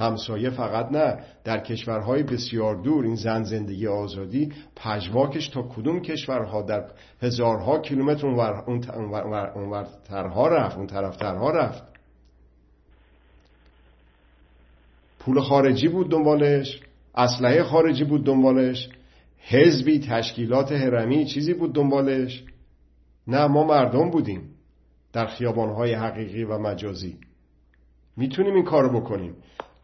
[0.00, 6.62] همسایه فقط نه در کشورهای بسیار دور این زن زندگی آزادی پژواکش تا کدوم کشورها
[6.62, 6.84] در
[7.22, 8.80] هزارها کیلومتر اون
[10.08, 11.84] ترها رفت اون طرف ترها رفت
[15.18, 16.80] پول خارجی بود دنبالش
[17.14, 18.88] اسلحه خارجی بود دنبالش
[19.40, 22.44] حزبی تشکیلات هرمی چیزی بود دنبالش.
[23.26, 24.50] نه ما مردم بودیم
[25.12, 27.18] در خیابانهای حقیقی و مجازی.
[28.16, 29.36] می‌تونیم این کارو بکنیم.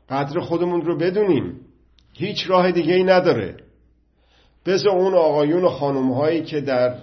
[0.09, 1.61] قدر خودمون رو بدونیم.
[2.12, 3.57] هیچ راه دیگه ای نداره.
[4.66, 6.95] بذار اون آقایون و خانم هایی که در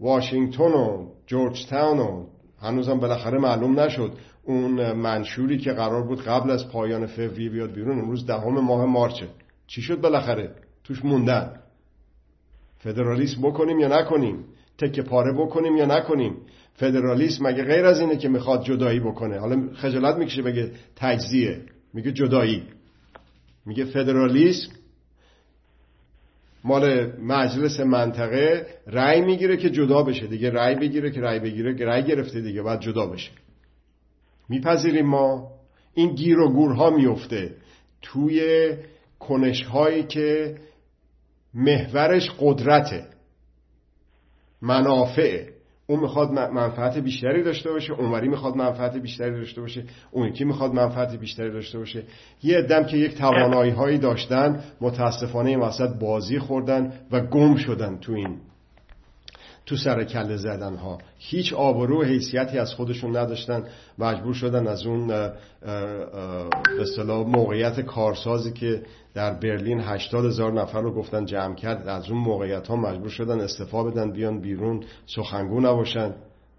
[0.00, 2.26] واشنگتن و جورج تاون و
[2.62, 4.12] هنوزم بالاخره معلوم نشد
[4.44, 9.28] اون منشوری که قرار بود قبل از پایان فوریه بیاد بیرون امروز دهم ماه مارچه.
[9.66, 11.60] چی شد بالاخره؟ توش موندن.
[12.78, 14.44] فدرالیسم بکنیم یا نکنیم؟
[14.78, 16.36] تکه پاره بکنیم یا نکنیم؟
[16.74, 21.60] فدرالیسم مگه غیر از اینه که می‌خواد جدایی بکنه؟ حالا خجالت می‌کشه بگه تجزیه.
[21.94, 22.62] میگه جدایی.
[23.66, 24.72] میگه فدرالیسم
[26.64, 31.86] مال مجلس منطقه رأی می‌گیره که جدا بشه دیگه رأی بگیره که رأی بگیره که
[31.86, 33.30] رأی گرفته دیگه بعد جدا بشه.
[34.48, 35.52] میپذیریم ما
[35.94, 37.54] این گیر و گورها میفته
[38.02, 38.70] توی
[39.18, 40.56] کنش هایی که
[41.54, 43.06] محورش قدرته
[44.62, 45.59] منافع.
[45.90, 50.74] اون می‌خواد منفعت بیشتری داشته باشه اونوری می‌خواد منفعت بیشتری داشته باشه اون یکی می‌خواد
[50.74, 52.02] منفعت بیشتری داشته باشه.
[52.42, 57.98] یه ادم که یک توانایی هایی داشتن متاسفانه این وسط بازی خوردن و گم شدن
[57.98, 58.38] تو این
[59.66, 63.64] تو سر کله زدن ها هیچ آبرو و حیثیتی از خودشون نداشتن.
[63.98, 65.32] مجبور شدن از اون به
[66.80, 68.82] اصطلاح موقعیت کارسازی که
[69.14, 73.40] در برلین 80 هزار نفر رو گفتن جمع کرد از اون موقعیت ها مجبور شدن
[73.40, 76.14] استفا بدن بیان بیرون سخنگو نباشن.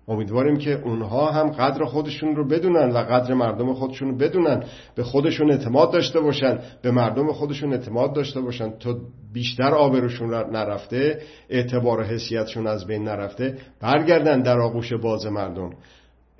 [0.07, 4.63] امیدواریم که اونها هم قدر خودشون رو بدونن و قدر مردم خودشون رو بدونن.
[4.95, 8.97] به خودشون اعتماد داشته باشن به مردم خودشون اعتماد داشته باشن تا
[9.33, 15.69] بیشتر آبروشون نرفته اعتبار و حسیتشون از بین نرفته برگردن در آغوش باز مردم.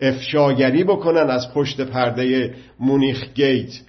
[0.02, 3.82] افشاگری بکنن از پشت پرده مونیخ gate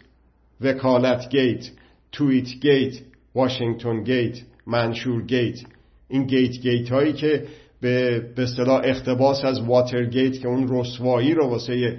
[0.61, 1.71] وکالت gate
[2.13, 2.95] tweet gate
[3.35, 5.59] واشنگتن gate منشور gate.
[6.09, 7.45] این gate gate هایی که
[7.83, 11.99] به اصطلاح اقتباس از واترگیت که اون رسوایی رو واسه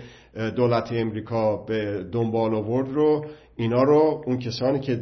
[0.56, 5.00] دولت امریکا به دنبال آورد رو اینا رو اون کسانی که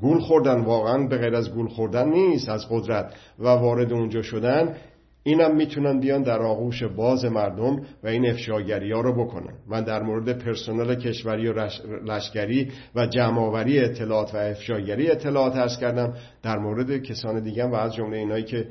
[0.00, 4.76] گول خوردن واقعا به غیر از گول خوردن نیست از قدرت و وارد اونجا شدن
[5.24, 9.54] اینم می‌تونن بیان در آغوش باز مردم و این افشاگری ها رو بکنن.
[9.68, 11.68] من در مورد پرسنل کشوری و
[12.04, 16.14] لشکری و جمعآوری اطلاعات و افشاگری اطلاعات ارز کردم.
[16.42, 18.66] در مورد کسان دیگه و از جمله اینایی که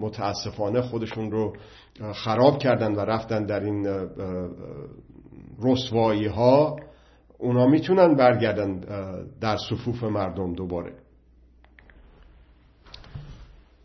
[0.00, 1.56] متاسفانه خودشون رو
[2.14, 4.08] خراب کردن و رفتن در این
[5.62, 6.76] رسوایی ها
[7.38, 8.80] اونا می‌تونن برگردن
[9.40, 10.92] در صفوف مردم دوباره.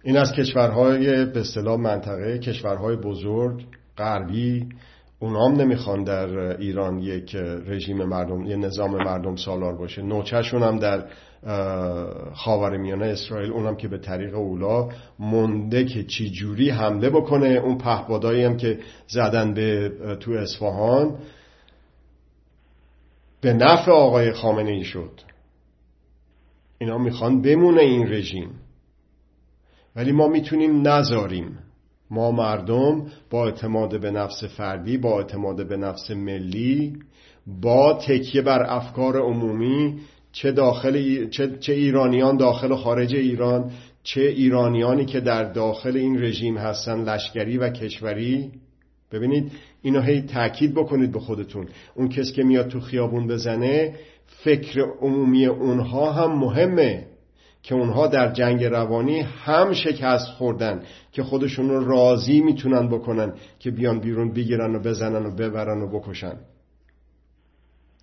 [0.04, 3.66] این از کشورهای به اصطلاح منطقه کشورهای بزرگ
[3.98, 4.70] غربی
[5.20, 7.36] اونام نمی‌خوان در ایران یک
[7.66, 10.02] رژیم مردم یه نظام مردم سالار باشه.
[10.02, 11.06] نوچهشون هم در
[12.34, 17.48] خاور میانه اسرائیل اونم که به طریق اولا مونده که چی جوری حمله بکنه.
[17.48, 21.18] اون پهپادایی هم که زدن به تو اصفهان
[23.42, 25.12] به نفع آقای خامنه ای شد.
[26.78, 28.50] اینا می‌خوان بمونه این رژیم.
[29.95, 31.58] ولی ما می‌تونیم نذاریم.
[32.12, 36.97] ما مردم با اعتماد به نفس فردی با اعتماد به نفس ملی
[37.62, 39.99] با تکیه بر افکار عمومی
[40.32, 43.71] چه, داخل چه, چه ایرانیان داخل و خارج ایران
[44.04, 48.51] چه ایرانیانی که در داخل این رژیم هستن لشکری و کشوری.
[49.12, 49.51] ببینید
[49.82, 51.67] اینو هی تاکید بکنید به خودتون.
[51.95, 57.08] اون کس که میاد تو خیابون بزنه فکر عمومی اونها هم مهمه.
[57.63, 63.71] که اونها در جنگ روانی هم شکست خوردن که خودشون رو راضی می‌تونن بکنن که
[63.71, 66.36] بیان بیرون بگیرن و بزنن و ببرن و بکشن.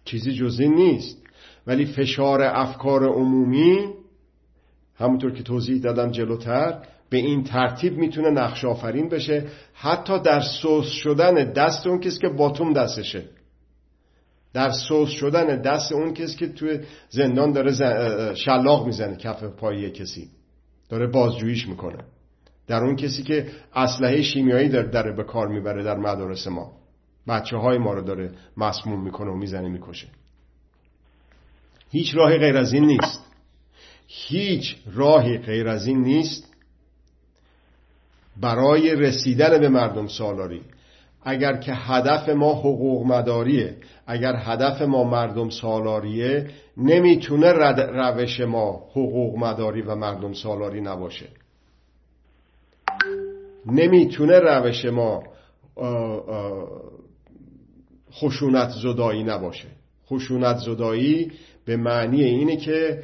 [0.04, 1.22] چیزی جزی نیست.
[1.66, 3.94] ولی فشار افکار عمومی
[4.94, 10.86] همونطور که توضیح دادم جلوتر به این ترتیب می‌تونه نقش آفرین بشه حتی در سوس
[10.86, 13.24] شدن دست اون کسی که باتوم دستشه.
[14.52, 17.72] در سوس شدن دست اون کسی که توی زندان داره
[18.34, 20.30] شلاق می‌زنه کف پای کسی.
[20.88, 21.98] داره بازجوییش می‌کنه.
[22.66, 26.72] در اون کسی که اسلحه شیمیایی داره, داره به کار می‌بره در مدارس ما.
[27.28, 30.08] بچه های ما رو داره مسموم می‌کنه و می‌زنه می‌کشه.
[31.90, 33.24] هیچ راهی غیر از این نیست.
[34.06, 36.54] هیچ راهی غیر از این نیست.
[38.40, 40.62] برای رسیدن به مردم سالاری.
[41.28, 49.38] اگر که هدف ما حقوق مداریه اگر هدف ما مردم سالاریه نمی‌تونه روش ما حقوق
[49.38, 51.26] مداری و مردم سالاری نباشه.
[53.66, 55.22] نمی‌تونه روش ما
[58.12, 59.68] خشونت زدایی نباشه.
[60.10, 61.32] خشونت زدایی
[61.64, 63.02] به معنی اینه که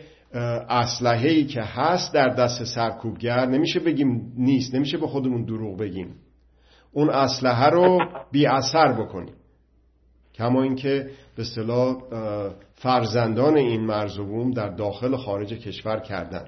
[0.68, 6.14] اسلحه‌ای که هست در دست سرکوبگر نمیشه بگیم نیست نمیشه به خودمون دروغ بگیم.
[6.94, 7.98] اون اسلحه رو
[8.33, 9.35] بی اثر بکنیم.
[10.35, 11.96] کما اینکه به اصطلاح
[12.74, 16.44] فرزندان این مرزوم در داخل خارج کشور کردن.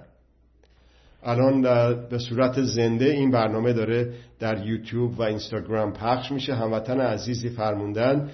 [1.23, 1.63] الان
[2.09, 6.55] به صورت زنده این برنامه داره در یوتیوب و اینستاگرام پخش میشه.
[6.55, 8.31] هموطن عزیزی فرموندن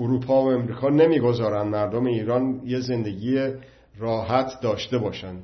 [0.00, 3.48] اروپا و امریکا نمی‌گذارن مردم ایران یه زندگی
[3.98, 5.34] راحت داشته باشن.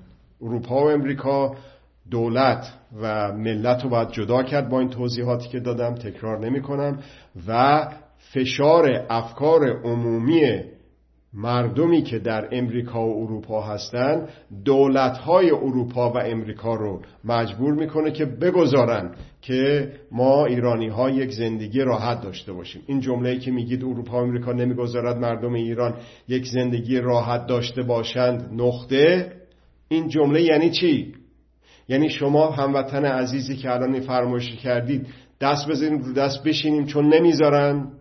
[0.42, 1.54] اروپا و امریکا
[2.10, 6.98] دولت و ملت رو باید جدا کرد با این توضیحاتی که دادم تکرار نمی کنم
[7.48, 7.88] و
[8.32, 10.60] فشار افکار عمومی
[11.32, 14.28] مردمی که در امریکا و اروپا هستند
[14.64, 19.10] دولتهای اروپا و امریکا رو مجبور می‌کنه که بگذارن
[19.40, 22.82] که ما ایرانی ها یک زندگی راحت داشته باشیم.
[22.86, 25.94] این جمله که میگید اروپا و امریکا نمی‌گذارد مردم ایران
[26.28, 29.32] یک زندگی راحت داشته باشند نقطه.
[29.88, 31.14] این جمله یعنی چی؟
[31.91, 35.07] یعنی شما هموطن عزیزی که الان این فرمایشی کردید
[35.41, 37.93] دست بزنیم رو دست بشینیم چون نمی‌ذارن؟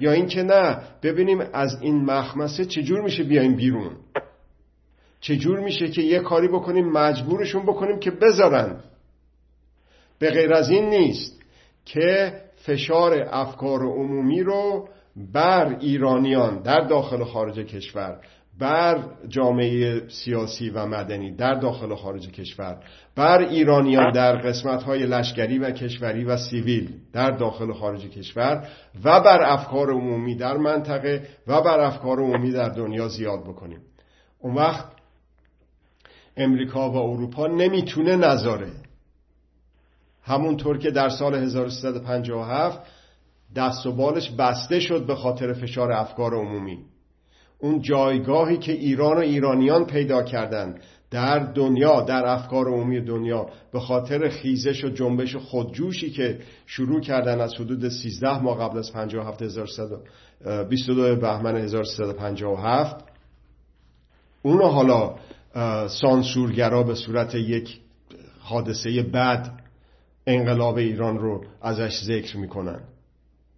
[0.00, 3.96] یا اینکه نه ببینیم از این مخمسه چجور میشه بیایم بیرون؟
[5.20, 8.80] چجور میشه که یه کاری بکنیم مجبورشون بکنیم که بذارن؟
[10.18, 11.42] به غیر از این نیست
[11.84, 14.88] که فشار افکار عمومی رو
[15.32, 18.20] بر ایرانیان در داخل و خارج کشور
[18.58, 22.84] بر جامعه سیاسی و مدنی در داخل و خارج کشور
[23.16, 28.68] بر ایرانیان در قسمت های لشکری و کشوری و سیویل در داخل و خارج کشور
[29.04, 33.80] و بر افکار عمومی در منطقه و بر افکار عمومی در دنیا زیاد بکنیم.
[34.38, 34.86] اون وقت
[36.36, 38.70] امریکا و اروپا نمی‌تونه نذاره
[40.22, 42.80] همونطور که در سال 1357
[43.56, 46.78] دست و بالش بسته شد به خاطر فشار افکار عمومی.
[47.62, 53.80] اون جایگاهی که ایران و ایرانیان پیدا کردند در دنیا در افکار عمومی دنیا به
[53.80, 59.42] خاطر خیزش و جنبش خودجوشی که شروع کردن از حدود 13 ماه قبل از 57
[60.70, 63.04] 22 بهمن 1357
[64.42, 65.14] اونو حالا
[65.88, 67.80] سانسورگرا به صورت یک
[68.40, 69.60] حادثه بد
[70.26, 72.80] انقلاب ایران رو ازش ذکر می‌کنن.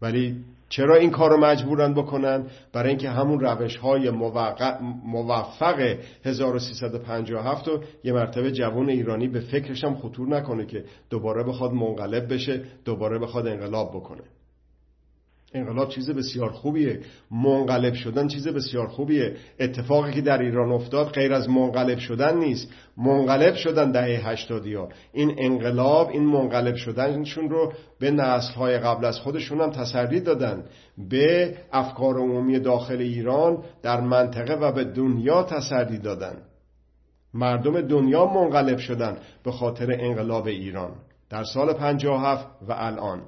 [0.02, 4.10] ولی چرا این کار رو مجبورن بکنن؟ برای اینکه همون روش های
[5.04, 11.72] موفق 1357 رو یه مرتبه جوان ایرانی به فکرش هم خطور نکنه که دوباره بخواد
[11.72, 14.22] منقلب بشه دوباره بخواد انقلاب بکنه.
[15.54, 17.00] انقلاب چیز بسیار خوبیه.
[17.30, 19.36] منقلب شدن چیز بسیار خوبیه.
[19.60, 22.68] اتفاقی که در ایران افتاد غیر از منقلب شدن نیست.
[22.96, 29.04] منقلب شدن دهه هشتادی ها این انقلاب این منقلب شدنشون رو به نسل های قبل
[29.04, 30.64] از خودشون هم تسری دادن.
[31.10, 36.36] به افکار عمومی داخل ایران در منطقه و به دنیا تسری دادن.
[37.34, 40.92] مردم دنیا منقلب شدن به خاطر انقلاب ایران.
[41.30, 43.22] در سال 57 و الان.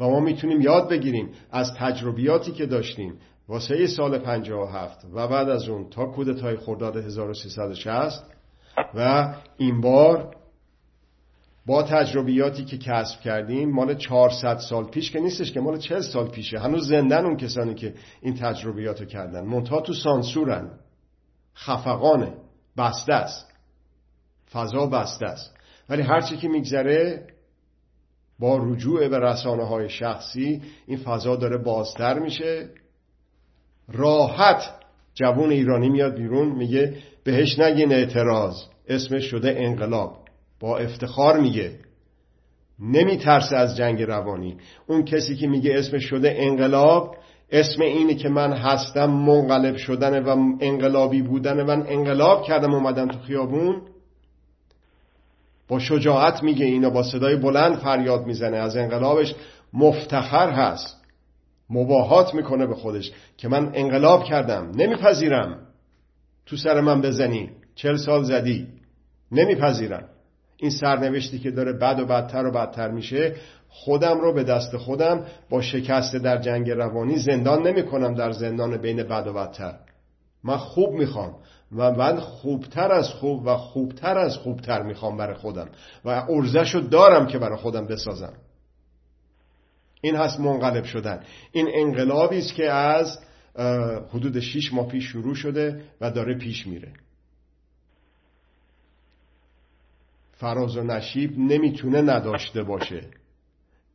[0.00, 3.14] و ما می‌تونیم یاد بگیریم از تجربیاتی که داشتیم
[3.48, 8.24] واسه سال 57 و بعد از اون تا کودتای خرداد 1360
[8.94, 10.36] و این بار
[11.66, 16.28] با تجربیاتی که کسب کردیم مال 400 سال پیش که نیستش که مال 40 سال
[16.28, 16.58] پیشه.
[16.58, 19.46] هنوز زندن اون کسانی که این تجربیات رو کردن.
[19.46, 20.70] منتها تو سانسورن.
[21.56, 22.34] خفقانه.
[22.78, 23.54] بسته است.
[24.52, 25.56] فضا بسته است.
[25.88, 27.26] ولی هرچی که میگذره
[28.38, 32.68] با رجوع به رسانه های شخصی این فضا داره بازتر میشه.
[33.92, 34.62] راحت
[35.14, 38.54] جوون ایرانی میاد بیرون میگه بهش نگین اعتراض
[38.88, 40.18] اسمش شده انقلاب.
[40.60, 41.78] با افتخار میگه.
[42.80, 44.56] نمیترسه از جنگ روانی.
[44.86, 47.16] اون کسی که میگه اسمش شده انقلاب
[47.50, 53.18] اسم اینه که من هستم منقلب شدن و انقلابی بودن من انقلاب کردم اومدم تو
[53.18, 53.82] خیابون.
[55.68, 58.56] با شجاعت میگه اینو با صدای بلند فریاد می‌زنه.
[58.56, 59.34] از انقلابش
[59.72, 61.04] مفتخر هست.
[61.70, 65.58] مباهات می‌کنه به خودش که من انقلاب کردم نمیپذیرم.
[66.46, 68.66] تو سر من بزنی چل سال زدی
[69.32, 70.08] نمیپذیرم.
[70.56, 73.34] این سرنوشتی که داره بد و بدتر و بدتر میشه
[73.68, 78.76] خودم رو به دست خودم با شکست در جنگ روانی زندان نمی کنم در زندان
[78.76, 79.74] بین بد و بدتر.
[80.44, 81.34] من خوب می‌خوام.
[81.72, 85.68] و من خوبتر از خوب و خوبتر از خوبتر می‌خوام برای خودم
[86.04, 88.32] و ارزش دارم که برای خودم بسازم.
[90.00, 91.24] این هست منقلب شدن.
[91.52, 93.18] این انقلابی است که از
[94.10, 96.92] حدود 6 ماه پیش شروع شده و داره پیش میره.
[100.32, 103.00] فراز و نشیب نمی‌تونه نداشته باشه.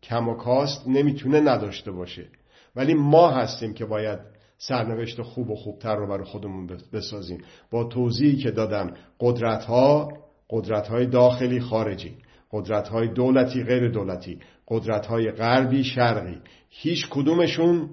[0.04, 2.28] کم و کاست نمی‌تونه نداشته باشه.
[2.76, 4.20] ولی ما هستیم که باید
[4.62, 7.42] سرنوشت خوب و خوبتر رو برای خودمون بسازیم.
[7.72, 10.08] با توضیحی که دادم قدرت ها
[10.50, 12.18] قدرت های داخلی خارجی
[12.52, 17.90] قدرت های دولتی غیر دولتی قدرت های غربی شرقی هیچ کدومشون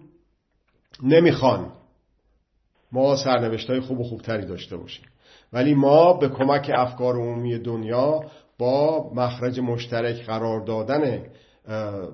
[1.02, 1.72] نمی‌خوان
[2.92, 5.04] ما سرنوشت های خوب و خوبتری داشته باشیم.
[5.52, 8.20] ولی ما به کمک افکار عمومی دنیا
[8.58, 11.22] با مخرج مشترک قرار دادن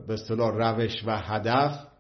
[0.07, 1.92] به اصطلاح روش و هدف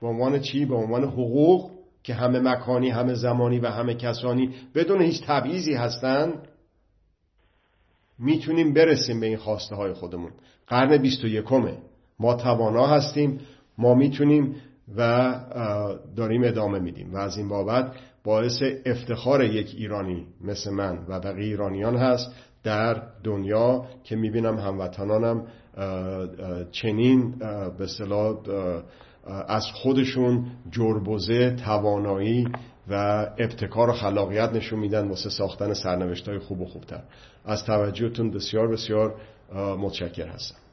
[0.00, 1.70] به عنوان چی؟ به عنوان حقوق
[2.02, 6.48] که همه مکانی همه زمانی و همه کسانی بدون هیچ تبعیضی هستند
[8.18, 10.30] می‌تونیم برسیم به این خواسته های خودمون.
[10.66, 11.78] قرن بیست و یکمه.
[12.18, 13.40] ما توانا هستیم.
[13.78, 14.56] ما می‌تونیم
[14.96, 15.34] و
[16.16, 17.14] داریم ادامه میدیم.
[17.14, 17.92] و از این بابت
[18.24, 22.32] باعث افتخار یک ایرانی مثل من و بقیه ایرانیان هست
[22.64, 25.46] در دنیا که می‌بینم هموطنانم
[26.72, 27.34] چنین
[27.78, 27.86] به
[29.48, 32.48] از خودشون جربوزه توانایی
[32.88, 32.94] و
[33.38, 37.02] ابتکار و خلاقیت نشون میدن واسه ساختن سرنوشت های خوب و خوبتر.
[37.44, 39.14] از توجهتون بسیار بسیار
[39.54, 40.63] متشکر هستم.